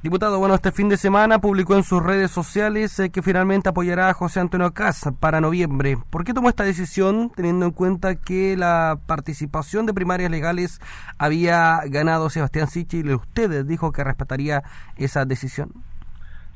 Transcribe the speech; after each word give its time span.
Diputado, 0.00 0.38
bueno, 0.38 0.54
este 0.54 0.70
fin 0.70 0.88
de 0.88 0.96
semana 0.96 1.40
publicó 1.40 1.74
en 1.74 1.82
sus 1.82 2.00
redes 2.00 2.30
sociales 2.30 2.96
eh, 3.00 3.10
que 3.10 3.20
finalmente 3.20 3.68
apoyará 3.68 4.08
a 4.08 4.14
José 4.14 4.38
Antonio 4.38 4.72
Casa 4.72 5.10
para 5.10 5.40
noviembre. 5.40 5.98
¿Por 6.08 6.22
qué 6.22 6.32
tomó 6.32 6.48
esta 6.48 6.62
decisión 6.62 7.32
teniendo 7.34 7.66
en 7.66 7.72
cuenta 7.72 8.14
que 8.14 8.56
la 8.56 9.00
participación 9.06 9.86
de 9.86 9.94
primarias 9.94 10.30
legales 10.30 10.80
había 11.18 11.80
ganado 11.86 12.30
Sebastián 12.30 12.68
Sichel 12.68 13.10
y 13.10 13.14
usted 13.14 13.64
dijo 13.64 13.90
que 13.90 14.04
respetaría 14.04 14.62
esa 14.96 15.24
decisión? 15.24 15.72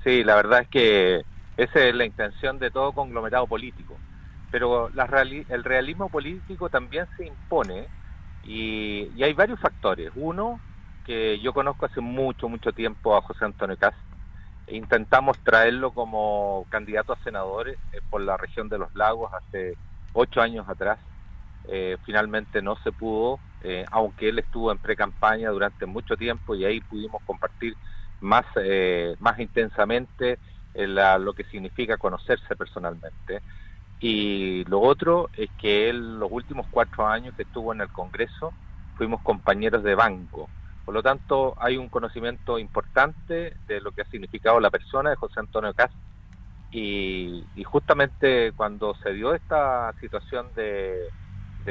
Sí, 0.05 0.23
la 0.23 0.37
verdad 0.37 0.61
es 0.61 0.69
que 0.69 1.23
esa 1.57 1.81
es 1.81 1.97
la 1.97 2.05
intención 2.05 2.61
de 2.61 2.71
todo 2.71 2.93
conglomerado 2.93 3.49
político. 3.49 3.99
Pero 4.53 4.89
la 4.91 5.09
el 5.49 5.65
realismo 5.65 6.09
político 6.11 6.69
también 6.69 7.07
se 7.17 7.27
impone 7.27 7.89
y 8.45 9.21
hay 9.21 9.33
varios 9.33 9.59
factores. 9.59 10.13
Uno, 10.15 10.61
que 11.05 11.41
yo 11.41 11.53
conozco 11.53 11.87
hace 11.87 12.01
mucho, 12.01 12.49
mucho 12.49 12.73
tiempo 12.73 13.17
a 13.17 13.23
José 13.23 13.45
Antonio 13.45 13.77
Cast. 13.77 13.99
Intentamos 14.67 15.39
traerlo 15.43 15.93
como 15.93 16.67
candidato 16.71 17.13
a 17.13 17.19
senadores 17.25 17.79
eh, 17.93 18.01
por 18.09 18.21
la 18.23 18.37
región 18.37 18.69
de 18.69 18.79
los 18.79 18.95
lagos 18.95 19.31
hace 19.35 19.79
ocho 20.13 20.41
años 20.41 20.69
atrás. 20.69 21.01
Eh, 21.65 21.97
finalmente 22.05 22.63
no 22.63 22.77
se 22.83 22.93
pudo, 22.93 23.41
eh, 23.61 23.85
aunque 23.91 24.29
él 24.29 24.39
estuvo 24.39 24.71
en 24.73 24.79
pre-campaña 24.79 25.51
durante 25.51 25.87
mucho 25.87 26.17
tiempo 26.17 26.55
y 26.55 26.65
ahí 26.65 26.81
pudimos 26.81 27.23
compartir 27.25 27.77
más, 28.21 28.47
más 29.19 29.39
intensamente 29.41 30.39
lo 30.75 31.35
que 31.35 31.45
significa 31.45 31.97
conocerse 31.99 32.57
personalmente. 32.57 33.43
Y 33.99 34.65
lo 34.65 34.81
otro 34.81 35.31
es 35.33 35.51
que 35.57 35.89
él 35.91 36.19
los 36.19 36.29
últimos 36.33 36.67
cuatro 36.71 37.07
años 37.07 37.35
que 37.37 37.43
estuvo 37.43 37.73
en 37.73 37.81
el 37.83 37.91
Congreso 37.91 38.55
fuimos 38.95 39.23
compañeros 39.23 39.83
de 39.85 39.95
banco. 39.95 40.51
Por 40.85 40.95
lo 40.95 41.03
tanto, 41.03 41.55
hay 41.59 41.77
un 41.77 41.89
conocimiento 41.89 42.59
importante 42.59 43.57
de 43.67 43.81
lo 43.81 43.93
que 43.93 44.03
ha 44.03 44.07
significado 44.07 44.59
la 44.61 44.71
persona 44.71 45.11
de 45.11 45.17
José 45.17 45.41
Antonio 45.41 45.73
Cast 45.75 45.95
y, 46.73 47.47
justamente 47.65 48.53
cuando 48.53 48.95
se 49.03 49.13
dio 49.13 49.35
esta 49.35 49.95
situación 50.01 50.53
de, 50.55 51.11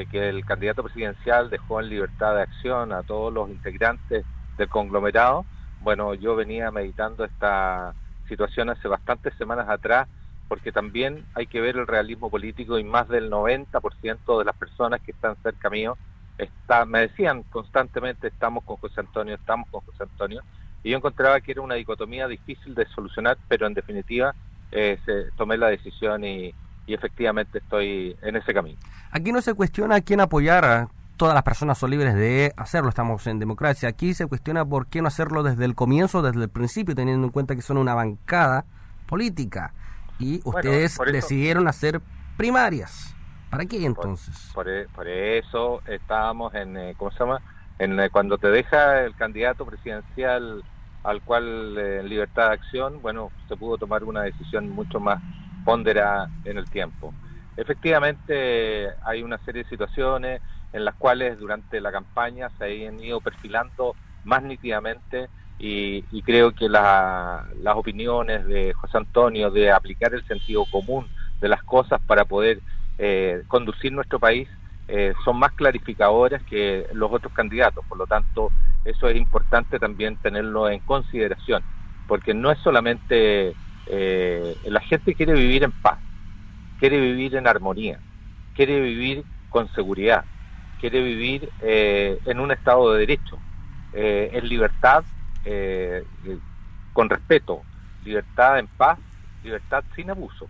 que 0.09 0.29
el 0.29 0.45
candidato 0.45 0.83
presidencial 0.83 1.49
dejó 1.49 1.81
en 1.81 1.89
libertad 1.89 2.35
de 2.35 2.43
acción 2.43 2.93
a 2.93 3.03
todos 3.03 3.33
los 3.33 3.49
integrantes 3.49 4.25
del 4.57 4.69
conglomerado, 4.69 5.45
bueno, 5.79 6.13
yo 6.13 6.35
venía 6.35 6.71
meditando 6.71 7.25
esta 7.25 7.95
situación 8.27 8.69
hace 8.69 8.87
bastantes 8.87 9.33
semanas 9.35 9.67
atrás 9.67 10.07
porque 10.47 10.71
también 10.71 11.25
hay 11.33 11.47
que 11.47 11.61
ver 11.61 11.77
el 11.77 11.87
realismo 11.87 12.29
político 12.29 12.77
y 12.77 12.83
más 12.83 13.07
del 13.07 13.29
90% 13.29 14.39
de 14.39 14.45
las 14.45 14.55
personas 14.55 15.01
que 15.01 15.11
están 15.11 15.35
cerca 15.41 15.69
mío 15.69 15.97
está, 16.41 16.85
me 16.85 17.01
decían 17.01 17.43
constantemente 17.43 18.27
estamos 18.27 18.63
con 18.63 18.77
José 18.77 19.01
Antonio, 19.01 19.35
estamos 19.35 19.69
con 19.69 19.81
José 19.81 20.03
Antonio, 20.03 20.41
y 20.83 20.91
yo 20.91 20.97
encontraba 20.97 21.39
que 21.41 21.51
era 21.51 21.61
una 21.61 21.75
dicotomía 21.75 22.27
difícil 22.27 22.73
de 22.75 22.85
solucionar, 22.87 23.37
pero 23.47 23.67
en 23.67 23.73
definitiva 23.73 24.33
eh, 24.71 24.97
tomé 25.37 25.57
la 25.57 25.67
decisión 25.67 26.23
y, 26.23 26.53
efectivamente 26.87 27.59
estoy 27.59 28.17
en 28.21 28.35
ese 28.35 28.53
camino. 28.53 28.77
Aquí 29.11 29.31
no 29.31 29.41
se 29.41 29.53
cuestiona 29.53 29.95
a 29.95 30.01
quién 30.01 30.19
apoyar, 30.19 30.89
todas 31.15 31.33
las 31.33 31.43
personas 31.43 31.77
son 31.77 31.89
libres 31.89 32.15
de 32.15 32.51
hacerlo, 32.57 32.89
estamos 32.89 33.25
en 33.27 33.39
democracia. 33.39 33.87
Aquí 33.87 34.13
se 34.13 34.27
cuestiona 34.27 34.65
por 34.65 34.87
qué 34.87 35.01
no 35.01 35.07
hacerlo 35.07 35.41
desde 35.41 35.63
el 35.63 35.73
comienzo, 35.73 36.21
desde 36.21 36.43
el 36.43 36.49
principio, 36.49 36.93
teniendo 36.93 37.25
en 37.25 37.31
cuenta 37.31 37.55
que 37.55 37.61
son 37.61 37.77
una 37.77 37.95
bancada 37.95 38.65
política 39.07 39.73
y 40.19 40.41
ustedes 40.43 40.97
decidieron 41.13 41.69
hacer 41.69 42.01
primarias. 42.35 43.15
¿Para 43.51 43.65
qué 43.65 43.85
entonces? 43.85 44.49
Por, 44.53 44.69
e, 44.69 45.37
eso 45.37 45.81
estábamos 45.85 46.55
en, 46.55 46.77
eh, 46.77 46.95
¿cómo 46.95 47.11
se 47.11 47.19
llama? 47.19 47.43
En, 47.77 47.99
eh, 47.99 48.09
cuando 48.09 48.37
te 48.37 48.49
deja 48.49 49.03
el 49.03 49.13
candidato 49.13 49.65
presidencial 49.65 50.63
al 51.03 51.21
cual 51.21 51.77
eh, 51.77 52.01
libertad 52.01 52.47
de 52.47 52.53
acción, 52.53 53.01
bueno, 53.01 53.33
se 53.49 53.57
pudo 53.57 53.77
tomar 53.77 54.05
una 54.05 54.21
decisión 54.23 54.69
mucho 54.69 55.01
más 55.01 55.19
ponderada 55.65 56.29
en 56.45 56.57
el 56.57 56.69
tiempo. 56.69 57.13
Efectivamente, 57.57 58.89
hay 59.03 59.21
una 59.21 59.37
serie 59.39 59.63
de 59.63 59.69
situaciones 59.69 60.41
en 60.71 60.85
las 60.85 60.95
cuales 60.95 61.37
durante 61.37 61.81
la 61.81 61.91
campaña 61.91 62.49
se 62.57 62.87
han 62.87 63.01
ido 63.01 63.19
perfilando 63.19 63.97
más 64.23 64.43
nítidamente 64.43 65.29
y, 65.57 66.21
creo 66.23 66.53
que 66.53 66.69
las 66.69 67.75
opiniones 67.75 68.45
de 68.45 68.73
José 68.73 68.97
Antonio 68.97 69.51
de 69.51 69.71
aplicar 69.71 70.13
el 70.13 70.23
sentido 70.23 70.65
común 70.65 71.11
de 71.41 71.49
las 71.49 71.63
cosas 71.63 71.99
para 72.07 72.25
poder 72.25 72.61
eh, 72.97 73.43
conducir 73.47 73.91
nuestro 73.91 74.19
país 74.19 74.47
eh, 74.87 75.13
son 75.23 75.39
más 75.39 75.53
clarificadoras 75.53 76.43
que 76.43 76.85
los 76.93 77.11
otros 77.11 77.33
candidatos. 77.33 77.85
Por 77.87 77.97
lo 77.97 78.07
tanto, 78.07 78.51
eso 78.83 79.07
es 79.07 79.15
importante 79.15 79.79
también 79.79 80.17
tenerlo 80.17 80.69
en 80.69 80.79
consideración, 80.81 81.63
porque 82.05 82.33
no 82.33 82.51
es 82.51 82.59
solamente 82.59 83.55
eh, 83.85 84.55
la 84.63 84.81
gente 84.81 85.15
quiere 85.15 85.33
vivir 85.33 85.63
en 85.63 85.71
paz, 85.71 85.99
quiere 86.77 86.99
vivir 86.99 87.35
en 87.35 87.47
armonía, 87.47 88.01
quiere 88.53 88.79
vivir 88.79 89.25
con 89.49 89.67
seguridad, 89.73 90.25
quiere 90.77 91.01
vivir 91.01 91.51
en 91.59 92.39
un 92.39 92.51
estado 92.51 92.93
de 92.93 92.99
derecho, 92.99 93.41
en 93.93 94.47
libertad, 94.47 95.05
con 96.93 97.09
respeto, 97.09 97.65
libertad 98.01 98.59
en 98.59 98.67
paz, 98.67 98.99
libertad 99.43 99.83
sin 99.95 100.09
abuso 100.09 100.49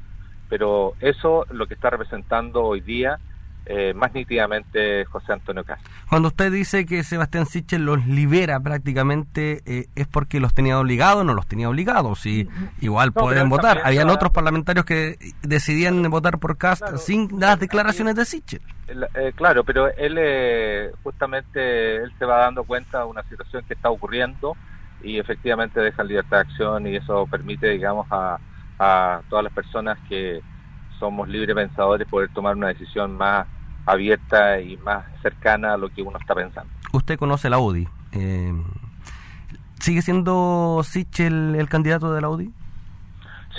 pero 0.51 0.95
eso 0.99 1.45
lo 1.49 1.65
que 1.65 1.75
está 1.75 1.89
representando 1.89 2.61
hoy 2.61 2.81
día 2.81 3.17
eh, 3.65 3.93
más 3.93 4.13
nítidamente 4.13 5.05
José 5.05 5.31
Antonio 5.31 5.63
Castro. 5.63 5.89
Cuando 6.09 6.27
usted 6.27 6.51
dice 6.51 6.85
que 6.85 7.05
Sebastián 7.05 7.45
Sichel 7.45 7.85
los 7.85 8.05
libera 8.05 8.59
prácticamente, 8.59 9.61
eh, 9.65 9.85
¿es 9.95 10.07
porque 10.07 10.41
los 10.41 10.53
tenía 10.53 10.77
obligados 10.77 11.21
o 11.21 11.23
no 11.23 11.33
los 11.33 11.47
tenía 11.47 11.69
obligados? 11.69 12.25
Y 12.25 12.49
igual 12.81 13.13
pueden 13.13 13.47
votar. 13.47 13.79
Habían 13.85 14.09
otros 14.09 14.33
parlamentarios 14.33 14.83
que 14.83 15.15
decidían 15.41 16.03
votar 16.09 16.37
por 16.37 16.57
Cast 16.57 16.97
sin 16.97 17.39
las 17.39 17.57
declaraciones 17.59 18.15
de 18.15 18.25
Sichel. 18.25 18.61
Eh, 18.89 19.31
claro, 19.35 19.63
pero 19.63 19.87
él 19.95 20.91
justamente 21.03 21.95
él 21.95 22.11
se 22.19 22.25
va 22.25 22.39
dando 22.39 22.65
cuenta 22.65 22.99
de 22.99 23.05
una 23.05 23.23
situación 23.23 23.63
que 23.69 23.75
está 23.75 23.89
ocurriendo 23.89 24.57
y 25.01 25.17
efectivamente 25.17 25.79
deja 25.79 26.03
libertad 26.03 26.37
de 26.37 26.41
acción 26.41 26.87
y 26.87 26.97
eso 26.97 27.25
permite, 27.27 27.69
digamos, 27.69 28.05
a 28.11 28.37
a 28.83 29.21
todas 29.29 29.43
las 29.43 29.53
personas 29.53 29.99
que 30.09 30.41
somos 30.97 31.29
libres 31.29 31.55
pensadores 31.55 32.07
poder 32.07 32.29
tomar 32.33 32.55
una 32.55 32.69
decisión 32.69 33.15
más 33.15 33.45
abierta 33.85 34.59
y 34.59 34.75
más 34.77 35.05
cercana 35.21 35.75
a 35.75 35.77
lo 35.77 35.89
que 35.89 36.01
uno 36.01 36.17
está 36.17 36.33
pensando. 36.33 36.71
Usted 36.91 37.19
conoce 37.19 37.47
la 37.47 37.59
UDI. 37.59 37.87
Eh, 38.11 38.53
¿Sigue 39.79 40.01
siendo 40.01 40.81
Sichel 40.83 41.55
el 41.55 41.69
candidato 41.69 42.11
de 42.11 42.21
la 42.21 42.29
UDI? 42.29 42.51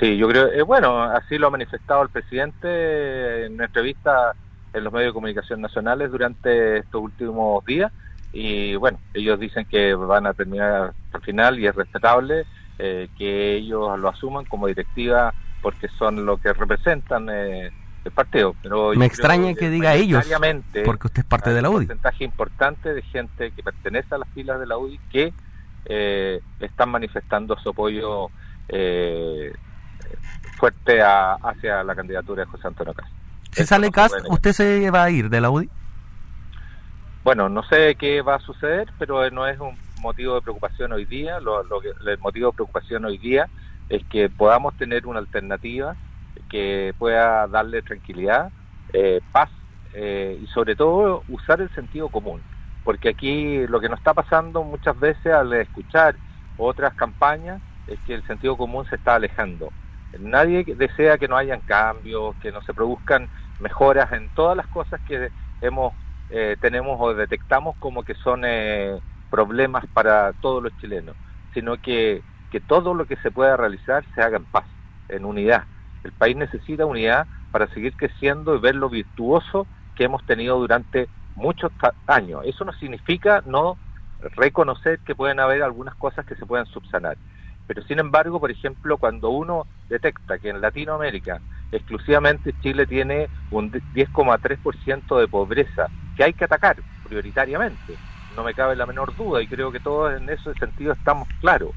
Sí, 0.01 0.17
yo 0.17 0.27
creo, 0.27 0.49
eh, 0.49 0.63
bueno, 0.63 1.03
así 1.03 1.39
lo 1.39 1.47
ha 1.47 1.51
manifestado 1.51 2.03
el 2.03 2.09
presidente 2.09 3.47
en 3.47 3.55
una 3.55 3.67
entrevista 3.67 4.35
en 4.73 4.83
los 4.83 4.93
medios 4.93 5.11
de 5.11 5.15
comunicación 5.15 5.61
nacionales 5.61 6.11
durante 6.11 6.79
estos 6.79 7.01
últimos 7.01 7.65
días 7.65 7.93
y 8.33 8.75
bueno, 8.75 8.99
ellos 9.15 9.39
dicen 9.39 9.67
que 9.67 9.95
van 9.95 10.27
a 10.27 10.35
terminar 10.35 10.93
al 11.13 11.21
final 11.21 11.61
y 11.61 11.67
es 11.69 11.75
respetable 11.77 12.45
eh, 12.79 13.09
que 13.17 13.57
ellos 13.57 13.99
lo 13.99 14.09
asuman 14.09 14.45
como 14.45 14.67
directiva 14.67 15.33
porque 15.61 15.89
son 15.99 16.27
lo 16.27 16.39
que 16.39 16.53
representan 16.53 17.29
eh, 17.31 17.71
el 18.05 18.13
partido. 18.13 18.55
Pero 18.63 18.93
Me 18.95 19.07
extraña 19.07 19.55
que, 19.55 19.71
diga 19.71 19.95
ellos, 19.95 20.27
porque 20.85 21.07
usted 21.07 21.21
es 21.21 21.29
parte 21.29 21.53
de 21.53 21.63
la 21.63 21.71
UDI. 21.71 21.83
Un 21.83 21.87
porcentaje 21.87 22.25
importante 22.25 22.95
de 22.95 23.03
gente 23.03 23.53
que 23.53 23.63
pertenece 23.63 24.15
a 24.15 24.19
las 24.19 24.29
filas 24.31 24.59
de 24.59 24.67
la 24.67 24.79
UDI 24.79 24.99
que 25.11 25.33
eh, 25.85 26.41
están 26.61 26.91
manifestando 26.91 27.57
su 27.59 27.71
apoyo 27.71 28.29
fuerte 30.57 31.03
hacia 31.03 31.83
la 31.85 31.95
candidatura 31.95 32.45
de 32.45 32.51
José 32.51 32.69
Antonio 32.69 32.95
Castro. 32.95 33.17
Si 33.53 33.67
sale 33.67 33.91
Cast, 33.91 34.15
¿usted 34.29 34.53
se 34.53 34.91
va 34.91 35.05
a 35.05 35.11
ir 35.11 35.29
de 35.29 35.41
la 35.41 35.51
UDI? 35.51 35.69
Bueno, 37.25 37.49
no 37.49 37.63
sé 37.65 37.95
qué 37.97 38.23
va 38.23 38.37
a 38.37 38.41
suceder, 38.41 38.91
pero 38.99 39.31
no 39.31 39.47
es 39.47 39.61
un 39.61 39.77
motivo 40.03 40.35
de 40.35 40.43
preocupación 40.43 40.93
hoy 40.93 41.07
día. 41.07 41.41
Lo, 41.41 41.65
que, 41.81 41.93
el 42.07 42.19
motivo 42.19 42.51
de 42.51 42.57
preocupación 42.57 43.05
hoy 43.05 43.19
día 43.19 43.49
es 43.89 44.05
que 44.07 44.29
podamos 44.29 44.77
tener 44.77 45.07
una 45.07 45.21
alternativa 45.21 45.97
que 46.51 46.95
pueda 46.99 47.47
darle 47.47 47.81
tranquilidad, 47.83 48.51
eh, 48.93 49.21
paz 49.33 49.49
eh, 49.95 50.39
y 50.43 50.47
sobre 50.49 50.77
todo 50.77 51.23
usar 51.29 51.61
el 51.61 51.71
sentido 51.71 52.09
común. 52.09 52.43
Porque 52.85 53.11
aquí 53.11 53.67
lo 53.67 53.81
que 53.81 53.89
nos 53.89 53.99
está 53.99 54.13
pasando 54.13 54.65
muchas 54.65 54.99
veces 54.99 55.33
al 55.33 55.53
escuchar 55.55 56.17
otras 56.59 56.95
campañas 56.95 57.63
es 57.87 57.99
que 58.01 58.15
el 58.15 58.27
sentido 58.27 58.57
común 58.57 58.85
se 58.87 58.97
está 58.97 59.15
alejando. 59.15 59.73
Nadie 60.19 60.65
desea 60.65 61.17
que 61.17 61.29
no 61.29 61.37
hayan 61.37 61.61
cambios, 61.61 62.37
que 62.43 62.53
no 62.53 62.61
se 62.63 62.75
produzcan 62.75 63.29
mejoras 63.61 64.13
en 64.13 64.29
todas 64.35 64.57
las 64.57 64.67
cosas 64.67 65.01
que 65.09 65.31
hemos 65.63 65.95
eh, 66.35 66.57
tenemos 66.63 66.97
o 66.99 67.13
detectamos 67.13 67.77
como 67.77 68.05
que 68.05 68.15
son 68.15 68.43
eh, 68.47 68.99
problemas 69.33 69.87
para 69.95 70.35
todos 70.35 70.63
los 70.63 70.77
chilenos, 70.77 71.17
sino 71.55 71.79
que, 71.79 72.23
que 72.51 72.61
todo 72.61 72.93
lo 72.93 73.07
que 73.07 73.17
se 73.17 73.31
pueda 73.31 73.57
realizar 73.57 74.05
se 74.15 74.21
haga 74.21 74.37
en 74.37 74.45
paz, 74.45 74.67
en 75.09 75.25
unidad. 75.25 75.65
El 76.05 76.13
país 76.13 76.37
necesita 76.37 76.85
unidad 76.85 77.27
para 77.51 77.67
seguir 77.69 77.97
creciendo 77.97 78.55
y 78.55 78.61
ver 78.61 78.75
lo 78.75 78.91
virtuoso 78.91 79.67
que 79.95 80.05
hemos 80.05 80.23
tenido 80.27 80.59
durante 80.59 81.09
muchos 81.35 81.73
años. 82.07 82.43
Eso 82.45 82.67
no 82.67 82.75
significa 82.75 83.43
no 83.47 83.79
reconocer 84.37 85.01
que 85.01 85.15
pueden 85.15 85.41
haber 85.41 85.63
algunas 85.63 85.95
cosas 85.95 86.27
que 86.27 86.37
se 86.37 86.45
puedan 86.45 86.67
subsanar. 86.67 87.17
Pero 87.67 87.83
sin 87.85 88.01
embargo, 88.01 88.39
por 88.39 88.51
ejemplo, 88.51 88.99
cuando 88.99 89.31
uno 89.31 89.67
detecta 89.89 90.39
que 90.39 90.51
en 90.51 90.61
Latinoamérica 90.61 91.41
exclusivamente 91.71 92.53
Chile 92.61 92.87
tiene 92.87 93.31
un 93.49 93.73
10,3% 93.95 95.19
de 95.19 95.29
pobreza 95.29 95.91
que 96.15 96.25
hay 96.25 96.35
que 96.35 96.45
atacar 96.45 96.83
prioritariamente, 97.03 97.99
no 98.37 98.45
me 98.45 98.55
cabe 98.55 98.77
la 98.77 98.87
menor 98.87 99.15
duda 99.15 99.43
y 99.43 99.49
creo 99.49 99.71
que 99.73 99.81
todos 99.81 100.15
en 100.15 100.29
ese 100.29 100.55
sentido 100.55 100.93
estamos 100.93 101.29
claros. 101.41 101.73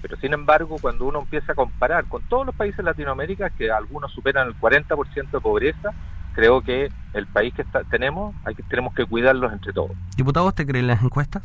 Pero 0.00 0.16
sin 0.16 0.32
embargo, 0.32 0.78
cuando 0.80 1.06
uno 1.06 1.18
empieza 1.18 1.52
a 1.52 1.54
comparar 1.54 2.06
con 2.06 2.22
todos 2.22 2.46
los 2.46 2.54
países 2.54 2.78
de 2.78 2.84
Latinoamérica, 2.84 3.50
que 3.50 3.70
algunos 3.70 4.12
superan 4.12 4.46
el 4.46 4.56
40% 4.56 5.30
de 5.30 5.40
pobreza, 5.40 5.94
creo 6.32 6.62
que 6.62 6.88
el 7.12 7.26
país 7.26 7.52
que 7.52 7.64
tenemos, 7.90 8.36
hay 8.44 8.54
que, 8.54 8.62
tenemos 8.62 8.94
que 8.94 9.04
cuidarlos 9.04 9.52
entre 9.52 9.72
todos. 9.72 9.96
Diputado, 10.16 10.46
¿usted 10.46 10.66
cree 10.66 10.80
en 10.80 10.86
las 10.86 11.02
encuestas? 11.02 11.42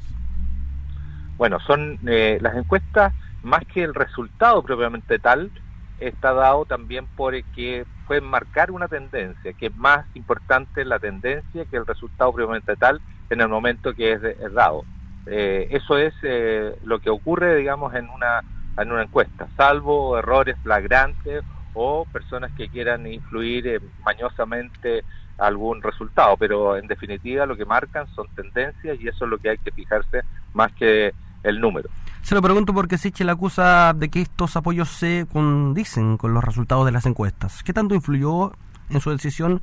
Bueno, 1.37 1.59
son 1.65 1.97
eh, 2.07 2.37
las 2.41 2.55
encuestas, 2.55 3.13
más 3.41 3.61
que 3.73 3.83
el 3.83 3.95
resultado 3.95 4.61
propiamente 4.61 5.17
tal, 5.17 5.51
está 5.97 6.33
dado 6.33 6.65
también 6.65 7.07
por 7.15 7.33
que 7.45 7.85
pueden 8.05 8.25
marcar 8.25 8.71
una 8.71 8.87
tendencia, 8.87 9.53
que 9.53 9.67
es 9.67 9.75
más 9.75 10.05
importante 10.13 10.85
la 10.85 10.99
tendencia 10.99 11.65
que 11.65 11.77
el 11.77 11.85
resultado 11.85 12.33
propiamente 12.33 12.75
tal 12.75 13.01
en 13.33 13.41
el 13.41 13.49
momento 13.49 13.93
que 13.93 14.13
es, 14.13 14.21
dado. 14.53 14.83
Eh, 15.25 15.67
eso 15.71 15.97
es 15.97 16.13
eh, 16.23 16.75
lo 16.83 16.99
que 16.99 17.09
ocurre, 17.09 17.55
digamos, 17.55 17.93
en 17.93 18.09
una, 18.09 18.41
en 18.77 18.91
una 18.91 19.03
encuesta, 19.03 19.47
salvo 19.55 20.17
errores 20.17 20.57
flagrantes 20.63 21.43
o 21.73 22.05
personas 22.05 22.51
que 22.57 22.69
quieran 22.69 23.07
influir 23.07 23.67
eh, 23.67 23.79
mañosamente 24.05 25.03
algún 25.37 25.81
resultado, 25.81 26.37
pero 26.37 26.77
en 26.77 26.87
definitiva 26.87 27.45
lo 27.45 27.57
que 27.57 27.65
marcan 27.65 28.07
son 28.13 28.27
tendencias 28.35 28.99
y 28.99 29.07
eso 29.07 29.25
es 29.25 29.31
lo 29.31 29.37
que 29.37 29.49
hay 29.49 29.57
que 29.57 29.71
fijarse 29.71 30.21
más 30.53 30.71
que 30.73 31.13
el 31.43 31.59
número. 31.59 31.89
Se 32.21 32.35
lo 32.35 32.41
pregunto 32.41 32.73
porque 32.73 32.97
Sichel 32.97 33.29
acusa 33.29 33.93
de 33.93 34.09
que 34.09 34.21
estos 34.21 34.55
apoyos 34.55 34.89
se 34.89 35.25
condicen 35.31 36.17
con 36.17 36.33
los 36.33 36.43
resultados 36.43 36.85
de 36.85 36.91
las 36.91 37.05
encuestas. 37.05 37.63
¿Qué 37.63 37.73
tanto 37.73 37.95
influyó 37.95 38.53
en 38.89 39.01
su 39.01 39.09
decisión 39.09 39.61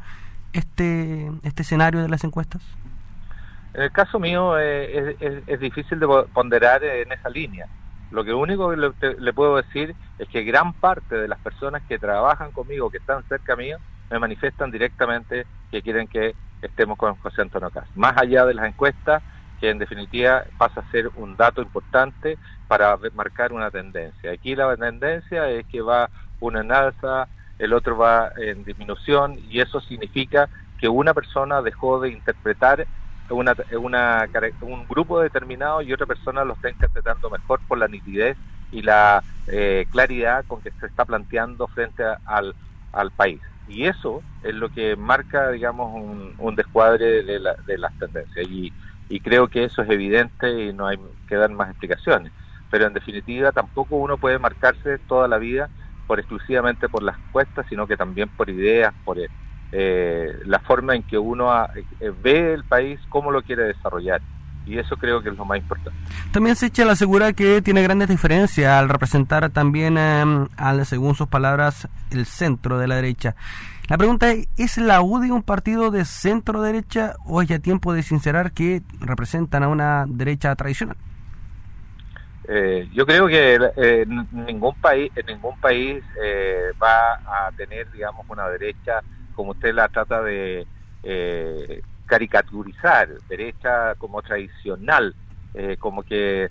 este, 0.52 1.30
este 1.42 1.62
escenario 1.62 2.02
de 2.02 2.08
las 2.08 2.24
encuestas? 2.24 2.62
En 3.72 3.82
el 3.82 3.92
caso 3.92 4.18
mío 4.18 4.58
eh, 4.58 5.16
es, 5.46 5.60
difícil 5.60 6.00
de 6.00 6.06
ponderar 6.32 6.82
en 6.82 7.12
esa 7.12 7.28
línea. 7.28 7.66
Lo 8.10 8.24
que 8.24 8.34
único 8.34 8.70
que 8.70 9.16
le, 9.18 9.32
puedo 9.32 9.56
decir 9.56 9.94
es 10.18 10.28
que 10.28 10.42
gran 10.42 10.74
parte 10.74 11.14
de 11.14 11.28
las 11.28 11.38
personas 11.38 11.82
que 11.84 11.98
trabajan 11.98 12.50
conmigo, 12.50 12.90
que 12.90 12.98
están 12.98 13.24
cerca 13.28 13.54
mío, 13.54 13.78
me 14.10 14.18
manifiestan 14.18 14.72
directamente 14.72 15.46
que 15.70 15.82
quieren 15.82 16.08
que 16.08 16.34
estemos 16.60 16.98
con 16.98 17.14
José 17.16 17.42
Antonio 17.42 17.70
Cas. 17.70 17.88
Más 17.94 18.16
allá 18.16 18.44
de 18.44 18.54
las 18.54 18.66
encuestas, 18.66 19.22
que 19.60 19.70
en 19.70 19.78
definitiva 19.78 20.44
pasa 20.56 20.80
a 20.80 20.90
ser 20.90 21.08
un 21.14 21.36
dato 21.36 21.62
importante 21.62 22.38
para 22.66 22.98
marcar 23.12 23.52
una 23.52 23.70
tendencia. 23.70 24.32
Aquí 24.32 24.56
la 24.56 24.76
tendencia 24.76 25.48
es 25.50 25.64
que 25.66 25.80
va 25.80 26.10
uno 26.40 26.60
en 26.60 26.72
alza, 26.72 27.28
el 27.58 27.74
otro 27.74 27.96
va 27.96 28.32
en 28.36 28.64
disminución 28.64 29.36
y 29.38 29.60
eso 29.60 29.80
significa 29.82 30.48
que 30.78 30.88
una 30.88 31.12
persona 31.12 31.60
dejó 31.60 32.00
de 32.00 32.08
interpretar 32.08 32.88
una, 33.30 33.54
una, 33.78 34.28
un 34.60 34.86
grupo 34.86 35.20
determinado 35.20 35.82
y 35.82 35.92
otra 35.92 36.06
persona 36.06 36.44
lo 36.44 36.54
está 36.54 36.70
interpretando 36.70 37.30
mejor 37.30 37.62
por 37.66 37.78
la 37.78 37.88
nitidez 37.88 38.38
y 38.70 38.82
la 38.82 39.24
eh, 39.46 39.86
claridad 39.90 40.44
con 40.46 40.60
que 40.62 40.70
se 40.78 40.86
está 40.86 41.04
planteando 41.04 41.68
frente 41.68 42.02
al, 42.24 42.56
al 42.92 43.12
país. 43.12 43.42
Y 43.66 43.86
eso 43.86 44.24
es 44.40 44.54
lo 44.54 44.70
que 44.70 44.96
marca, 44.96 45.50
digamos, 45.50 45.92
un, 45.94 46.34
un 46.38 46.56
descuadre 46.56 47.22
de, 47.24 47.38
la, 47.40 47.54
de 47.66 47.78
las 47.78 47.96
tendencias. 47.96 48.46
Y, 48.48 48.74
y 49.08 49.20
creo 49.20 49.48
que 49.48 49.64
eso 49.64 49.82
es 49.82 49.90
evidente 49.90 50.50
y 50.64 50.72
no 50.72 50.86
hay 50.86 50.96
que 51.26 51.36
dar 51.36 51.50
más 51.50 51.70
explicaciones. 51.70 52.32
Pero 52.68 52.86
en 52.86 52.92
definitiva 52.94 53.52
tampoco 53.52 53.96
uno 53.96 54.18
puede 54.18 54.38
marcarse 54.38 54.98
toda 55.00 55.28
la 55.28 55.38
vida 55.38 55.70
por 56.06 56.18
exclusivamente 56.18 56.88
por 56.88 57.02
las 57.02 57.18
encuestas, 57.18 57.66
sino 57.68 57.86
que 57.86 57.96
también 57.96 58.30
por 58.30 58.50
ideas, 58.50 58.94
por 59.04 59.18
eh, 59.72 60.40
la 60.46 60.58
forma 60.58 60.96
en 60.96 61.04
que 61.04 61.16
uno 61.16 61.48
eh, 62.00 62.12
ve 62.22 62.54
el 62.54 62.64
país, 62.64 62.98
cómo 63.08 63.30
lo 63.30 63.42
quiere 63.42 63.64
desarrollar. 63.64 64.20
Y 64.66 64.78
eso 64.78 64.96
creo 64.96 65.22
que 65.22 65.30
es 65.30 65.36
lo 65.36 65.44
más 65.44 65.58
importante. 65.58 65.98
También 66.32 66.54
se 66.54 66.66
echa 66.66 66.84
la 66.84 66.94
segura 66.94 67.32
que 67.32 67.62
tiene 67.62 67.82
grandes 67.82 68.08
diferencias 68.08 68.70
al 68.70 68.88
representar 68.88 69.48
también, 69.50 69.96
em, 69.96 70.48
al, 70.56 70.84
según 70.86 71.14
sus 71.14 71.28
palabras, 71.28 71.88
el 72.10 72.26
centro 72.26 72.78
de 72.78 72.86
la 72.86 72.96
derecha. 72.96 73.34
La 73.88 73.96
pregunta 73.96 74.30
es, 74.30 74.48
¿es 74.56 74.76
la 74.78 75.02
UDI 75.02 75.30
un 75.30 75.42
partido 75.42 75.90
de 75.90 76.04
centro 76.04 76.62
derecha 76.62 77.14
o 77.24 77.42
es 77.42 77.48
ya 77.48 77.58
tiempo 77.58 77.92
de 77.92 78.02
sincerar 78.02 78.52
que 78.52 78.82
representan 79.00 79.62
a 79.62 79.68
una 79.68 80.04
derecha 80.06 80.54
tradicional? 80.54 80.96
Eh, 82.48 82.88
yo 82.92 83.06
creo 83.06 83.28
que 83.28 83.58
eh, 83.76 84.06
ningún 84.32 84.74
país, 84.76 85.10
en 85.16 85.26
ningún 85.26 85.58
país 85.58 86.02
va 86.80 87.14
a 87.14 87.50
tener, 87.56 87.90
digamos, 87.92 88.26
una 88.28 88.48
derecha 88.48 89.00
como 89.40 89.52
usted 89.52 89.72
la 89.72 89.88
trata 89.88 90.22
de 90.22 90.66
eh, 91.02 91.80
caricaturizar, 92.04 93.08
derecha 93.26 93.94
como 93.94 94.20
tradicional, 94.20 95.14
eh, 95.54 95.78
como 95.78 96.02
que 96.02 96.50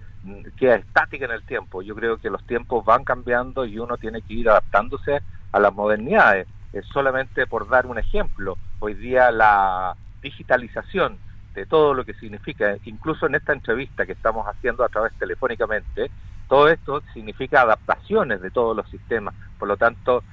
queda 0.57 0.77
estática 0.77 1.25
en 1.25 1.31
el 1.31 1.44
tiempo. 1.44 1.83
Yo 1.83 1.94
creo 1.94 2.18
que 2.18 2.31
los 2.31 2.44
tiempos 2.47 2.83
van 2.83 3.03
cambiando 3.03 3.63
y 3.63 3.77
uno 3.77 3.95
tiene 3.97 4.24
que 4.24 4.33
ir 4.33 4.50
adaptándose 4.50 5.21
a 5.51 5.59
las 5.59 5.71
modernidades. 5.71 6.47
Es 6.74 6.83
solamente 6.88 7.45
por 7.45 7.69
dar 7.69 7.86
un 7.86 8.00
ejemplo, 8.00 8.57
hoy 8.80 8.95
día 8.95 9.30
la 9.30 9.95
digitalización 10.24 11.19
de 11.53 11.68
todo 11.68 11.94
lo 11.94 12.03
que 12.03 12.15
significa, 12.15 12.75
incluso 12.85 13.27
en 13.27 13.35
esta 13.35 13.53
entrevista 13.53 14.07
que 14.07 14.13
estamos 14.13 14.47
haciendo 14.47 14.83
a 14.83 14.89
través 14.89 15.13
telefónicamente, 15.19 16.09
todo 16.47 16.68
esto 16.69 17.03
significa 17.13 17.62
adaptaciones 17.62 18.42
de 18.42 18.50
todos 18.50 18.75
los 18.75 18.89
sistemas. 18.89 19.35
Por 19.59 19.68
lo 19.68 19.77
tanto, 19.77 20.24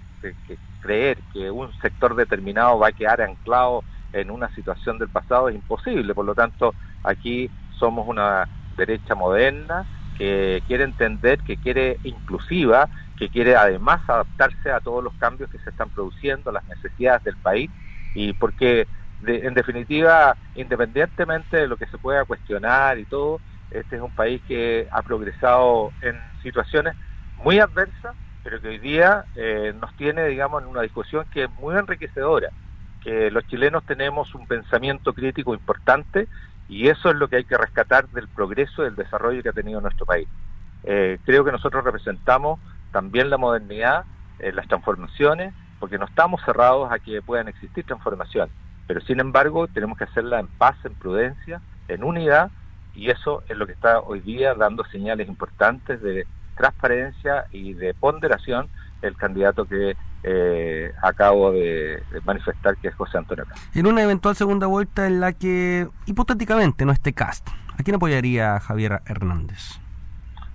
que, 0.46 0.58
creer 0.80 1.18
que 1.32 1.50
un 1.50 1.72
sector 1.80 2.14
determinado 2.14 2.78
va 2.78 2.88
a 2.88 2.92
quedar 2.92 3.20
anclado 3.20 3.82
en 4.12 4.30
una 4.30 4.48
situación 4.54 4.98
del 4.98 5.08
pasado 5.08 5.48
es 5.48 5.54
imposible. 5.54 6.14
Por 6.14 6.24
lo 6.24 6.34
tanto, 6.34 6.74
aquí 7.02 7.50
somos 7.70 8.06
una 8.06 8.48
derecha 8.76 9.14
moderna 9.14 9.86
que 10.14 10.62
quiere 10.66 10.84
entender, 10.84 11.42
que 11.42 11.56
quiere 11.56 11.98
inclusiva, 12.04 12.88
que 13.16 13.28
quiere 13.28 13.56
además 13.56 14.00
adaptarse 14.08 14.70
a 14.70 14.80
todos 14.80 15.02
los 15.02 15.14
cambios 15.14 15.50
que 15.50 15.58
se 15.58 15.70
están 15.70 15.90
produciendo, 15.90 16.52
las 16.52 16.66
necesidades 16.66 17.24
del 17.24 17.36
país, 17.36 17.70
y 18.14 18.32
porque 18.32 18.86
en 19.26 19.54
definitiva, 19.54 20.36
independientemente 20.54 21.56
de 21.56 21.66
lo 21.66 21.76
que 21.76 21.86
se 21.86 21.98
pueda 21.98 22.24
cuestionar 22.24 22.98
y 22.98 23.06
todo, 23.06 23.40
este 23.70 23.96
es 23.96 24.02
un 24.02 24.12
país 24.12 24.40
que 24.46 24.88
ha 24.90 25.02
progresado 25.02 25.92
en 26.00 26.16
situaciones 26.42 26.94
muy 27.36 27.58
adversas, 27.58 28.14
pero 28.46 28.60
que 28.60 28.68
hoy 28.68 28.78
día 28.78 29.24
eh, 29.34 29.74
nos 29.80 29.92
tiene, 29.96 30.24
digamos, 30.28 30.62
en 30.62 30.68
una 30.68 30.82
discusión 30.82 31.26
que 31.32 31.42
es 31.44 31.50
muy 31.58 31.74
enriquecedora, 31.74 32.50
que 33.02 33.28
los 33.28 33.44
chilenos 33.48 33.82
tenemos 33.82 34.36
un 34.36 34.46
pensamiento 34.46 35.12
crítico 35.12 35.52
importante 35.52 36.28
y 36.68 36.86
eso 36.86 37.10
es 37.10 37.16
lo 37.16 37.26
que 37.26 37.38
hay 37.38 37.44
que 37.44 37.58
rescatar 37.58 38.06
del 38.10 38.28
progreso 38.28 38.82
y 38.82 38.84
del 38.84 38.94
desarrollo 38.94 39.42
que 39.42 39.48
ha 39.48 39.52
tenido 39.52 39.80
nuestro 39.80 40.06
país. 40.06 40.28
Eh, 40.84 41.18
creo 41.24 41.44
que 41.44 41.50
nosotros 41.50 41.82
representamos 41.82 42.60
también 42.92 43.30
la 43.30 43.36
modernidad, 43.36 44.04
eh, 44.38 44.52
las 44.52 44.68
transformaciones, 44.68 45.52
porque 45.80 45.98
no 45.98 46.04
estamos 46.04 46.40
cerrados 46.44 46.92
a 46.92 47.00
que 47.00 47.20
puedan 47.22 47.48
existir 47.48 47.84
transformaciones, 47.84 48.54
pero 48.86 49.00
sin 49.00 49.18
embargo 49.18 49.66
tenemos 49.66 49.98
que 49.98 50.04
hacerla 50.04 50.38
en 50.38 50.46
paz, 50.46 50.76
en 50.84 50.94
prudencia, 50.94 51.60
en 51.88 52.04
unidad, 52.04 52.52
y 52.94 53.10
eso 53.10 53.42
es 53.48 53.56
lo 53.56 53.66
que 53.66 53.72
está 53.72 53.98
hoy 53.98 54.20
día 54.20 54.54
dando 54.54 54.84
señales 54.84 55.26
importantes 55.26 56.00
de 56.00 56.28
transparencia 56.56 57.46
y 57.52 57.74
de 57.74 57.94
ponderación 57.94 58.68
el 59.02 59.16
candidato 59.16 59.66
que 59.66 59.96
eh, 60.22 60.92
acabo 61.02 61.52
de, 61.52 62.02
manifestar, 62.24 62.76
que 62.78 62.88
es 62.88 62.94
José 62.94 63.18
Antonio 63.18 63.44
Cast. 63.46 63.76
En 63.76 63.86
una 63.86 64.02
eventual 64.02 64.34
segunda 64.34 64.66
vuelta 64.66 65.06
en 65.06 65.20
la 65.20 65.32
que 65.32 65.88
hipotéticamente 66.06 66.84
no 66.84 66.92
esté 66.92 67.12
Cast, 67.12 67.48
¿a 67.78 67.82
quién 67.82 67.96
apoyaría 67.96 68.58
Javier 68.60 69.02
Hernández? 69.06 69.80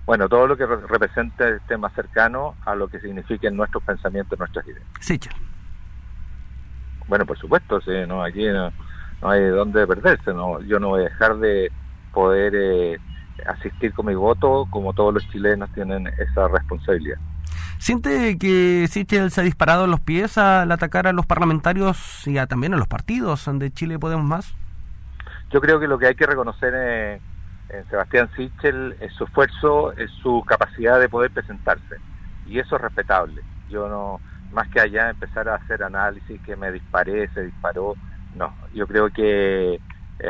Bueno, 0.04 0.28
todo 0.28 0.46
lo 0.46 0.56
que 0.56 0.66
represente 0.66 1.56
esté 1.56 1.76
más 1.76 1.92
cercano 1.94 2.56
a 2.66 2.74
lo 2.74 2.88
que 2.88 3.00
signifiquen 3.00 3.56
nuestros 3.56 3.82
pensamientos, 3.84 4.38
nuestras 4.38 4.66
ideas. 4.66 4.84
Sí, 5.00 5.18
Bueno, 7.06 7.24
por 7.24 7.38
supuesto, 7.38 7.80
sí, 7.80 7.92
no, 8.08 8.22
aquí 8.22 8.46
no, 8.46 8.72
hay 9.22 9.44
dónde 9.44 9.86
perderse, 9.86 10.34
no, 10.34 10.60
yo 10.62 10.80
no 10.80 10.88
voy 10.88 11.02
a 11.02 11.04
dejar 11.04 11.36
de 11.36 11.70
poder 12.12 12.52
eh, 12.54 12.98
asistir 13.46 13.92
con 13.92 14.06
mi 14.06 14.14
voto, 14.14 14.66
como 14.70 14.92
todos 14.92 15.14
los 15.14 15.28
chilenos 15.30 15.70
tienen 15.72 16.06
esa 16.18 16.48
responsabilidad. 16.48 17.18
¿Siente 17.78 18.38
que 18.38 18.86
Sichel 18.88 19.30
se 19.30 19.40
ha 19.40 19.44
disparado 19.44 19.86
en 19.86 19.90
los 19.90 20.00
pies 20.00 20.38
al 20.38 20.70
atacar 20.70 21.06
a 21.06 21.12
los 21.12 21.26
parlamentarios 21.26 22.26
y 22.26 22.34
también 22.46 22.74
a 22.74 22.76
los 22.76 22.86
partidos 22.86 23.50
de 23.52 23.72
Chile 23.72 23.98
Podemos 23.98 24.24
Más? 24.24 24.54
Yo 25.50 25.60
creo 25.60 25.80
que 25.80 25.88
lo 25.88 25.98
que 25.98 26.06
hay 26.06 26.14
que 26.14 26.26
reconocer 26.26 26.74
en, 26.74 27.32
Sebastián 27.90 28.30
Sichel 28.36 28.96
es 29.00 29.12
su 29.14 29.24
esfuerzo, 29.24 29.92
es 29.92 30.10
su 30.22 30.44
capacidad 30.46 31.00
de 31.00 31.08
poder 31.08 31.30
presentarse. 31.30 31.96
Y 32.46 32.58
eso 32.58 32.76
es 32.76 32.82
respetable. 32.82 33.42
Yo 33.70 33.88
no, 33.88 34.20
más 34.52 34.68
que 34.68 34.80
allá 34.80 35.10
empezar 35.10 35.48
a 35.48 35.56
hacer 35.56 35.82
análisis 35.82 36.40
que 36.42 36.54
me 36.54 36.70
disparé, 36.70 37.28
se 37.28 37.42
disparó, 37.42 37.94
no. 38.36 38.54
Yo 38.74 38.86
creo 38.86 39.10
que 39.10 39.74
eh, 39.74 39.80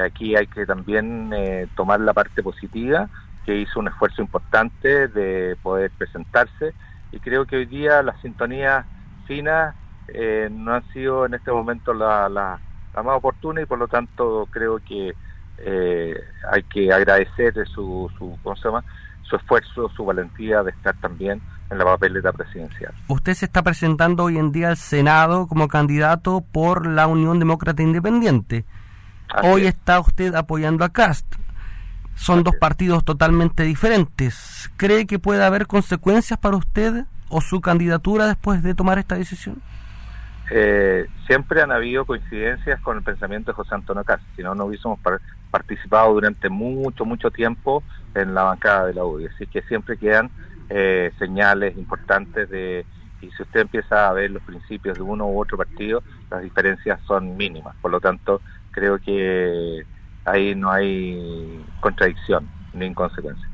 aquí 0.04 0.36
hay 0.36 0.46
que 0.46 0.64
también 0.66 1.30
eh, 1.34 1.68
tomar 1.76 2.00
la 2.00 2.12
parte 2.12 2.42
positiva 2.42 3.08
que 3.44 3.56
hizo 3.56 3.80
un 3.80 3.88
esfuerzo 3.88 4.22
importante 4.22 5.08
de 5.08 5.56
poder 5.62 5.90
presentarse 5.98 6.74
y 7.10 7.18
creo 7.20 7.44
que 7.44 7.56
hoy 7.56 7.66
día 7.66 8.02
las 8.02 8.20
sintonías 8.20 8.86
finas 9.26 9.74
eh, 10.08 10.48
no 10.50 10.74
han 10.74 10.84
sido 10.92 11.26
en 11.26 11.34
este 11.34 11.52
momento 11.52 11.92
la, 11.92 12.28
la, 12.28 12.58
más 12.94 13.16
oportuna 13.16 13.62
y 13.62 13.66
por 13.66 13.78
lo 13.78 13.88
tanto 13.88 14.46
creo 14.50 14.78
que 14.78 15.14
eh, 15.58 16.20
hay 16.50 16.62
que 16.64 16.92
agradecer 16.92 17.54
su, 17.68 18.10
su, 18.18 18.38
¿cómo 18.42 18.56
se 18.56 18.68
llama? 18.68 18.84
su 19.32 19.36
esfuerzo, 19.36 19.88
su 19.96 20.04
valentía 20.04 20.62
de 20.62 20.70
estar 20.72 20.94
también 21.00 21.40
en 21.70 21.78
la 21.78 21.84
papeleta 21.84 22.32
presidencial. 22.32 22.92
Usted 23.08 23.32
se 23.32 23.46
está 23.46 23.62
presentando 23.62 24.24
hoy 24.24 24.36
en 24.36 24.52
día 24.52 24.68
al 24.68 24.76
Senado 24.76 25.46
como 25.46 25.68
candidato 25.68 26.44
por 26.52 26.86
la 26.86 27.06
Unión 27.06 27.38
Demócrata 27.38 27.82
Independiente. 27.82 28.66
Hoy 29.42 29.66
está 29.66 30.00
usted 30.00 30.34
apoyando 30.34 30.84
a 30.84 30.90
Cast. 30.90 31.26
Son 32.14 32.42
dos 32.44 32.54
partidos 32.56 33.04
totalmente 33.04 33.62
diferentes. 33.62 34.70
¿Cree 34.76 35.06
que 35.06 35.18
puede 35.18 35.44
haber 35.44 35.66
consecuencias 35.66 36.38
para 36.38 36.56
usted 36.56 37.04
o 37.28 37.40
su 37.40 37.60
candidatura 37.60 38.26
después 38.26 38.62
de 38.62 38.74
tomar 38.74 38.98
esta 38.98 39.16
decisión? 39.16 39.62
Eh, 40.50 41.06
siempre 41.26 41.62
han 41.62 41.72
habido 41.72 42.04
coincidencias 42.04 42.78
con 42.80 42.98
el 42.98 43.02
pensamiento 43.02 43.52
de 43.52 43.54
José 43.54 43.74
Antonio 43.74 44.04
Cast, 44.04 44.22
si 44.36 44.42
no, 44.42 44.54
no 44.54 44.66
hubiésemos 44.66 44.98
participado 45.50 46.12
durante 46.12 46.50
mucho, 46.50 47.06
mucho 47.06 47.30
tiempo 47.30 47.82
en 48.14 48.34
la 48.34 48.42
bancada 48.42 48.86
de 48.86 48.94
la 48.94 49.04
UDI. 49.04 49.26
Así 49.26 49.46
que 49.46 49.62
siempre 49.62 49.96
quedan 49.96 50.30
eh, 50.68 51.10
señales 51.18 51.76
importantes 51.78 52.50
de, 52.50 52.84
y 53.22 53.30
si 53.30 53.42
usted 53.42 53.60
empieza 53.60 54.08
a 54.08 54.12
ver 54.12 54.30
los 54.30 54.42
principios 54.42 54.96
de 54.96 55.02
uno 55.02 55.26
u 55.26 55.40
otro 55.40 55.56
partido, 55.56 56.02
las 56.30 56.42
diferencias 56.42 57.00
son 57.06 57.36
mínimas. 57.36 57.74
Por 57.80 57.90
lo 57.90 58.00
tanto, 58.00 58.42
creo 58.73 58.99
que 58.99 59.85
ahí 60.25 60.55
no 60.55 60.71
hay 60.71 61.64
contradicción 61.81 62.49
ni 62.75 62.87
inconsecuencia. 62.87 63.49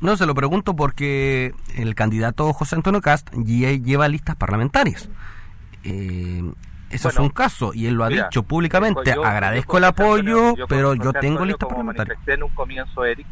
No, 0.00 0.16
se 0.16 0.26
lo 0.26 0.34
pregunto 0.34 0.74
porque 0.74 1.54
el 1.76 1.94
candidato 1.94 2.52
José 2.52 2.74
Antonio 2.74 3.00
Cast 3.00 3.32
lleva 3.34 4.08
listas 4.08 4.34
parlamentarias. 4.34 5.08
Eh, 5.84 6.42
eso 6.90 7.08
es 7.08 7.18
un 7.18 7.30
caso 7.30 7.72
y 7.72 7.86
él 7.86 7.94
lo 7.94 8.04
ha 8.04 8.08
dicho 8.08 8.42
públicamente. 8.42 9.12
Agradezco 9.12 9.78
el 9.78 9.84
apoyo, 9.84 10.54
pero 10.68 10.94
yo 10.94 11.12
tengo 11.12 11.44
listas 11.44 11.68
parlamentarias. 11.68 12.18
en 12.26 12.42
un 12.42 12.50
comienzo, 12.50 13.04
Eric, 13.04 13.26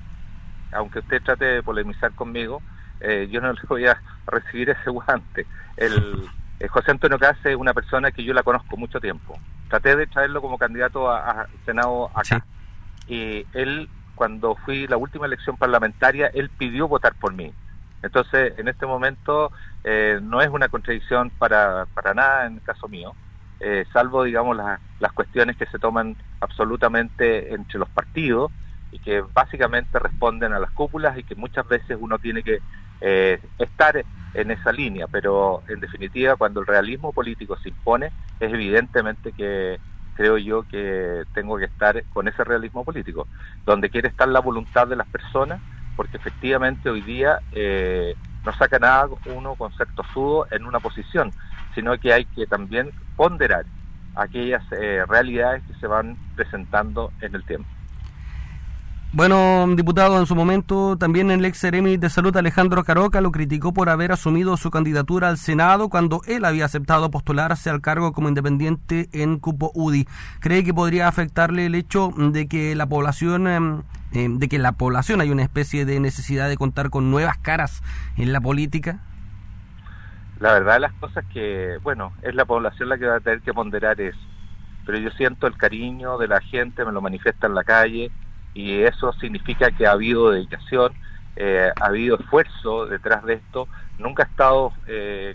aunque 0.73 1.01
usted 1.01 1.23
trate 1.23 1.45
de 1.45 1.63
polemizar 1.63 2.13
conmigo, 2.13 2.63
eh, 3.01 3.29
yo 3.31 3.41
no 3.41 3.53
le 3.53 3.61
voy 3.69 3.87
a 3.87 4.01
recibir 4.27 4.71
ese 4.71 4.91
guante. 4.91 5.47
El, 5.77 6.29
José 6.69 6.91
Antonio 6.91 7.19
Cast 7.19 7.45
es 7.47 7.57
una 7.57 7.73
persona 7.73 8.11
que 8.11 8.25
yo 8.25 8.35
la 8.35 8.43
conozco 8.43 8.77
mucho 8.77 9.01
tiempo. 9.01 9.39
Traté 9.69 9.97
de 9.97 10.07
traerlo 10.07 10.43
como 10.43 10.59
candidato 10.59 11.11
a, 11.11 11.47
Senado 11.65 12.11
acá. 12.15 12.45
Y 13.07 13.47
él, 13.55 13.89
cuando 14.15 14.57
fui 14.57 14.87
la 14.87 14.97
última 14.97 15.27
elección 15.27 15.57
parlamentaria, 15.57 16.31
él 16.35 16.51
pidió 16.51 16.87
votar 16.89 17.15
por 17.15 17.33
mí. 17.33 17.53
Entonces, 18.03 18.55
en 18.59 18.69
este 18.69 18.87
momento 18.87 19.53
eh, 19.85 20.21
no 20.23 20.41
es 20.41 20.49
una 20.49 20.69
contradicción 20.69 21.31
para, 21.31 21.87
para 21.95 22.15
nada 22.15 22.47
en 22.47 22.55
el 22.55 22.63
caso 22.63 22.89
mío, 22.89 23.15
salvo, 23.93 24.25
digamos, 24.25 24.57
las 24.57 25.13
cuestiones 25.13 25.57
que 25.57 25.67
se 25.67 25.79
toman 25.79 26.17
absolutamente 26.41 27.53
entre 27.53 27.79
los 27.79 27.91
partidos 27.91 28.51
y 28.91 28.99
que 28.99 29.21
básicamente 29.21 29.99
responden 29.99 30.53
a 30.53 30.59
las 30.59 30.71
cúpulas 30.71 31.17
y 31.19 31.25
que 31.25 31.35
muchas 31.35 31.67
veces 31.69 31.97
uno 32.01 32.19
tiene 32.19 32.43
que 32.43 32.61
eh, 33.01 33.41
estar 33.59 34.07
en 34.33 34.51
esa 34.51 34.73
línea, 34.73 35.09
pero 35.09 35.65
en 35.69 35.81
definitiva 35.81 36.37
cuando 36.37 36.61
el 36.61 36.67
realismo 36.67 37.13
político 37.13 37.57
se 37.59 37.71
impone 37.71 38.13
es 38.39 38.53
evidentemente 38.53 39.33
que 39.33 39.81
creo 40.13 40.39
yo 40.39 40.65
que 40.65 41.25
tengo 41.33 41.57
que 41.59 41.65
estar 41.65 42.05
con 42.09 42.29
ese 42.29 42.45
realismo 42.45 42.85
político, 42.85 43.29
donde 43.65 43.91
quiere 43.91 44.09
estar 44.09 44.29
la 44.29 44.41
voluntad 44.41 44.87
de 44.87 44.97
las 44.97 45.09
personas, 45.09 45.63
porque 45.95 46.19
efectivamente 46.19 46.91
hoy 46.91 47.03
día 47.03 47.43
eh, 47.51 48.17
no 48.45 48.53
saca 48.53 48.79
nada 48.79 49.09
uno 49.25 49.57
con 49.57 49.73
ser 49.73 49.89
en 50.51 50.65
una 50.67 50.81
posición, 50.81 51.35
sino 51.75 51.99
que 51.99 52.13
hay 52.13 52.27
que 52.27 52.47
también 52.47 52.93
ponderar 53.17 53.67
aquellas 54.15 54.65
eh, 54.73 55.05
realidades 55.09 55.65
que 55.65 55.75
se 55.75 55.87
van 55.87 56.19
presentando 56.35 57.15
en 57.21 57.35
el 57.35 57.45
tiempo. 57.45 57.80
Bueno, 59.13 59.67
diputado, 59.75 60.21
en 60.21 60.27
su 60.27 60.37
momento 60.37 60.97
también 60.97 61.33
el 61.33 61.45
ex 61.45 61.59
seremi 61.59 61.97
de 61.97 62.09
salud 62.09 62.37
Alejandro 62.37 62.85
Caroca 62.85 63.21
lo 63.21 63.33
criticó 63.33 63.75
por 63.75 63.89
haber 63.89 64.13
asumido 64.13 64.57
su 64.57 64.71
candidatura 64.71 65.29
al 65.29 65.37
Senado 65.37 65.89
cuando 65.89 66.21
él 66.29 66.45
había 66.45 66.67
aceptado 66.67 67.11
postularse 67.11 67.71
al 67.71 67.81
cargo 67.81 68.13
como 68.13 68.29
independiente 68.29 69.09
en 69.13 69.41
Cupo 69.41 69.73
UDI. 69.75 70.07
¿Cree 70.39 70.63
que 70.63 70.73
podría 70.73 71.09
afectarle 71.09 71.67
el 71.67 71.75
hecho 71.75 72.13
de 72.17 72.47
que 72.47 72.77
la 72.77 72.87
población 72.87 73.49
em, 73.49 73.83
em, 74.13 74.39
de 74.39 74.49
que 74.49 74.61
la 74.61 74.73
población 74.73 75.21
hay 75.21 75.31
una 75.31 75.43
especie 75.43 75.85
de 75.85 75.99
necesidad 75.99 76.49
de 76.49 76.57
contar 76.57 76.89
con 76.89 77.11
nuevas 77.11 77.37
caras 77.37 77.83
en 78.17 78.33
la 78.33 78.41
política? 78.41 79.01
La 80.39 80.53
verdad 80.53 80.79
las 80.79 80.93
cosas 80.93 81.25
que, 81.33 81.79
bueno, 81.83 82.13
es 82.23 82.37
la 82.37 82.45
población 82.45 82.89
la 82.89 82.97
que 82.97 83.07
va 83.07 83.17
a 83.17 83.21
tener 83.21 83.41
que 83.41 83.53
ponderar 83.53 84.01
eso. 84.01 84.21
Pero 84.87 84.99
yo 84.99 85.11
siento 85.11 85.49
el 85.49 85.57
cariño 85.57 86.17
de 86.17 86.29
la 86.29 86.41
gente, 86.41 86.85
me 86.85 86.93
lo 86.93 87.01
manifiesta 87.03 87.49
en 87.49 87.57
la 87.57 87.65
calle 87.65 88.13
y 88.55 88.83
eso 88.83 89.13
significa 89.15 89.71
que 89.71 89.87
ha 89.87 89.93
habido 89.93 90.31
dedicación, 90.31 90.93
eh, 91.37 91.71
ha 91.81 91.87
habido 91.87 92.19
esfuerzo 92.19 92.87
detrás 92.87 93.25
de 93.25 93.35
esto. 93.35 93.69
Nunca 93.99 94.25
he 94.25 94.27
estado, 94.27 94.73
eh, 94.87 95.35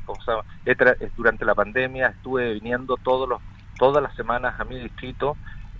durante 1.15 1.45
la 1.45 1.55
pandemia 1.55 2.07
estuve 2.07 2.53
viniendo 2.53 2.97
todos 2.97 3.27
los, 3.29 3.41
todas 3.77 4.01
las 4.01 4.15
semanas 4.15 4.59
a 4.59 4.65
mi 4.65 4.79
distrito 4.79 5.37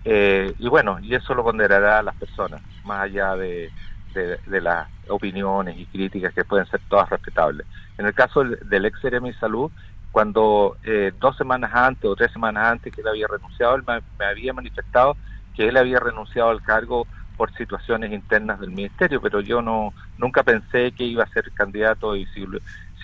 eh, 0.08 0.54
y 0.60 0.70
bueno, 0.70 1.00
y 1.01 1.15
eso 1.15 1.34
lo 1.34 1.44
ponderará 1.44 2.00
a 2.00 2.04
las 2.04 2.15
personas, 2.15 2.62
más 2.84 3.01
allá 3.01 3.36
de, 3.36 3.72
de, 4.13 4.62
las 4.62 4.88
opiniones 5.10 5.75
y 5.77 5.86
críticas 5.88 6.32
que 6.32 6.46
pueden 6.46 6.68
ser 6.68 6.80
todas 6.88 7.10
respetables. 7.10 7.65
En 7.98 8.06
el 8.06 8.13
caso 8.13 8.44
del, 8.44 8.86
ex 8.86 9.01
de 9.01 9.34
Salud, 9.39 9.72
cuando 10.12 10.77
eh, 10.84 11.12
dos 11.20 11.36
semanas 11.36 11.72
antes 11.74 12.06
o 12.06 12.15
tres 12.15 12.32
semanas 12.32 12.72
antes 12.72 12.94
que 12.94 13.01
él 13.01 13.08
había 13.08 13.27
renunciado, 13.27 13.75
él 13.75 13.84
me 14.20 14.25
había 14.25 14.54
manifestado 14.54 15.18
que 15.56 15.68
él 15.68 15.75
había 15.75 16.00
renunciado 16.00 16.50
al 16.50 16.62
cargo 16.62 17.08
por 17.36 17.54
situaciones 17.54 18.12
internas 18.12 18.60
del 18.60 18.72
ministerio, 18.72 19.22
pero 19.22 19.42
yo 19.42 19.62
no 19.62 19.94
nunca 20.18 20.44
pensé 20.44 20.92
que 20.92 21.04
iba 21.04 21.24
a 21.24 21.27
ser 21.27 21.51
candidato 21.54 22.15
y 22.15 22.25
si, 22.27 22.46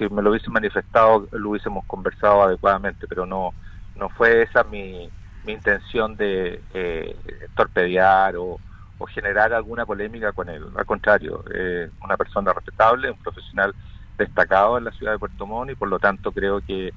me 0.10 0.22
lo 0.24 0.32
hubiese 0.32 0.50
manifestado 0.50 1.28
lo 1.32 1.52
hubiésemos 1.52 1.86
conversado 1.86 2.44
adecuadamente, 2.44 3.08
pero 3.08 3.26
no 3.26 3.54
no 3.96 4.10
fue 4.10 4.44
esa 4.44 4.64
mi, 4.64 5.12
mi 5.44 5.54
intención 5.54 6.16
de 6.16 6.64
eh, 6.74 7.16
torpedear 7.56 8.36
o, 8.38 8.60
generar 9.08 9.52
alguna 9.52 9.84
polémica 9.84 10.32
con 10.32 10.48
él. 10.48 10.64
Al 10.76 10.86
contrario, 10.86 11.44
eh, 11.52 11.90
una 12.04 12.18
persona 12.18 12.54
respetable, 12.54 13.10
un 13.10 13.18
profesional 13.18 13.74
destacado 14.16 14.78
en 14.78 14.84
la 14.84 14.92
ciudad 14.92 15.14
de 15.14 15.20
Puerto 15.20 15.48
Montt 15.48 15.72
y 15.72 15.76
por 15.76 15.88
lo 15.88 15.98
tanto 15.98 16.32
creo 16.32 16.62
que 16.62 16.90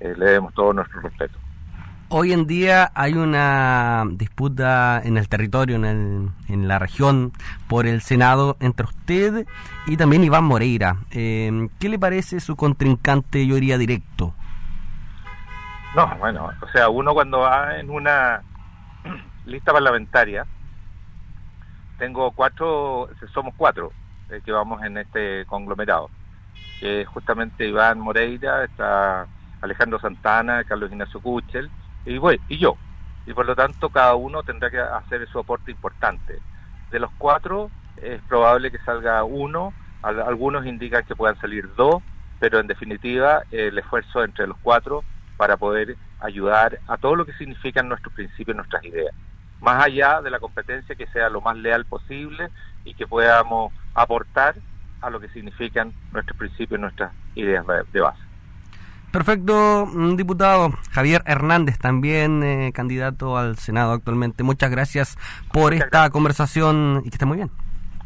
eh, 0.00 0.14
le 0.16 0.26
debemos 0.26 0.52
todo 0.54 0.72
nuestro 0.72 1.00
respeto. 1.00 1.38
Hoy 2.14 2.34
en 2.34 2.46
día 2.46 2.92
hay 2.94 3.14
una 3.14 4.04
disputa 4.06 5.00
en 5.02 5.16
el 5.16 5.30
territorio, 5.30 5.76
en, 5.76 6.68
la 6.68 6.78
región, 6.78 7.32
por 7.70 7.86
el 7.86 8.02
Senado 8.02 8.58
entre 8.60 8.84
usted 8.84 9.46
y 9.86 9.96
también 9.96 10.22
Iván 10.22 10.44
Moreira. 10.44 10.96
Eh, 11.10 11.70
¿Qué 11.80 11.88
le 11.88 11.98
parece 11.98 12.40
su 12.40 12.54
contrincante, 12.54 13.46
yo 13.46 13.56
iría 13.56 13.78
directo? 13.78 14.34
No, 15.96 16.14
bueno, 16.18 16.50
o 16.60 16.68
sea, 16.68 16.90
uno 16.90 17.14
cuando 17.14 17.38
va 17.38 17.78
en 17.78 17.88
una 17.88 18.42
lista 19.46 19.72
parlamentaria, 19.72 20.44
tengo 21.96 22.30
cuatro, 22.32 23.08
somos 23.32 23.54
cuatro 23.56 23.90
eh, 24.28 24.42
que 24.44 24.52
vamos 24.52 24.82
en 24.82 24.98
este 24.98 25.46
conglomerado, 25.46 26.10
que 26.78 27.06
justamente 27.06 27.66
Iván 27.66 28.00
Moreira, 28.00 28.64
está 28.64 29.26
Alejandro 29.62 29.98
Santana, 29.98 30.62
Carlos 30.64 30.92
Ignacio 30.92 31.18
Kuchel, 31.18 31.70
y, 32.04 32.18
bueno, 32.18 32.42
y 32.48 32.58
yo. 32.58 32.78
Y 33.24 33.34
por 33.34 33.46
lo 33.46 33.54
tanto 33.54 33.90
cada 33.90 34.14
uno 34.16 34.42
tendrá 34.42 34.70
que 34.70 34.78
hacer 34.80 35.26
su 35.28 35.38
aporte 35.38 35.70
importante. 35.70 36.42
De 36.90 36.98
los 36.98 37.10
cuatro 37.16 37.72
es 37.96 38.22
probable 38.24 38.70
que 38.70 38.78
salga 38.80 39.22
uno, 39.24 39.74
algunos 40.02 40.66
indican 40.66 41.04
que 41.04 41.14
puedan 41.16 41.36
salir 41.38 41.72
dos, 41.74 42.02
pero 42.38 42.58
en 42.58 42.66
definitiva 42.66 43.44
el 43.50 43.78
esfuerzo 43.78 44.24
entre 44.24 44.46
los 44.46 44.58
cuatro 44.60 45.04
para 45.36 45.56
poder 45.56 45.96
ayudar 46.18 46.80
a 46.86 46.98
todo 46.98 47.14
lo 47.16 47.24
que 47.24 47.32
significan 47.34 47.88
nuestros 47.88 48.12
principios, 48.12 48.56
nuestras 48.56 48.84
ideas. 48.84 49.14
Más 49.60 49.84
allá 49.84 50.20
de 50.20 50.30
la 50.30 50.40
competencia 50.40 50.96
que 50.96 51.06
sea 51.08 51.28
lo 51.30 51.40
más 51.40 51.56
leal 51.56 51.86
posible 51.86 52.50
y 52.84 52.94
que 52.94 53.06
podamos 53.06 53.72
aportar 53.94 54.56
a 55.00 55.10
lo 55.10 55.20
que 55.20 55.28
significan 55.28 55.94
nuestros 56.10 56.36
principios, 56.36 56.80
nuestras 56.80 57.14
ideas 57.34 57.64
de 57.92 58.00
base. 58.00 58.31
Perfecto, 59.12 59.86
mm, 59.86 60.16
diputado 60.16 60.72
Javier 60.90 61.22
Hernández, 61.26 61.78
también 61.78 62.42
eh, 62.42 62.72
candidato 62.74 63.36
al 63.36 63.58
Senado 63.58 63.92
actualmente. 63.92 64.42
Muchas 64.42 64.70
gracias 64.70 65.18
por 65.52 65.74
esta 65.74 66.08
conversación 66.08 67.02
y 67.04 67.10
que 67.10 67.16
esté 67.16 67.26
muy 67.26 67.36
bien. 67.36 67.50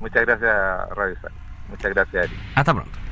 Muchas 0.00 0.26
gracias, 0.26 0.50
Radio 0.96 1.16
Muchas 1.70 1.94
gracias, 1.94 2.28
Hasta 2.54 2.74
pronto. 2.74 3.05